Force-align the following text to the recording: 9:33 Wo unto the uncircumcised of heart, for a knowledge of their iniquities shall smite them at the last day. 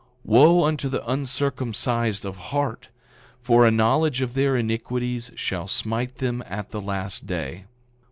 9:33 0.25 0.25
Wo 0.25 0.63
unto 0.63 0.89
the 0.89 1.07
uncircumcised 1.11 2.25
of 2.25 2.35
heart, 2.37 2.89
for 3.39 3.67
a 3.67 3.69
knowledge 3.69 4.23
of 4.23 4.33
their 4.33 4.55
iniquities 4.57 5.29
shall 5.35 5.67
smite 5.67 6.15
them 6.15 6.41
at 6.47 6.71
the 6.71 6.81
last 6.81 7.27
day. 7.27 7.65